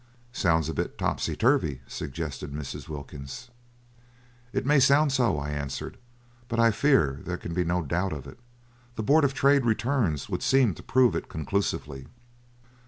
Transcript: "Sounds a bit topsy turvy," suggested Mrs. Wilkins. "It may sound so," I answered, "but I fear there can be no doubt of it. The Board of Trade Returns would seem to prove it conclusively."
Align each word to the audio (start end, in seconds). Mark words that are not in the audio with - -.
"Sounds 0.33 0.67
a 0.67 0.73
bit 0.73 0.97
topsy 0.97 1.35
turvy," 1.35 1.81
suggested 1.85 2.51
Mrs. 2.51 2.89
Wilkins. 2.89 3.51
"It 4.51 4.65
may 4.65 4.79
sound 4.79 5.11
so," 5.11 5.37
I 5.37 5.51
answered, 5.51 5.95
"but 6.47 6.59
I 6.59 6.71
fear 6.71 7.19
there 7.23 7.37
can 7.37 7.53
be 7.53 7.63
no 7.63 7.83
doubt 7.83 8.11
of 8.11 8.25
it. 8.25 8.39
The 8.95 9.03
Board 9.03 9.23
of 9.23 9.35
Trade 9.35 9.63
Returns 9.63 10.27
would 10.27 10.41
seem 10.41 10.73
to 10.73 10.81
prove 10.81 11.15
it 11.15 11.29
conclusively." 11.29 12.07